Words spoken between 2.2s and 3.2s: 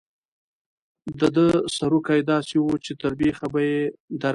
داسې وو چې تر